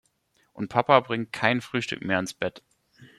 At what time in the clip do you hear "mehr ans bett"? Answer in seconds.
2.03-2.63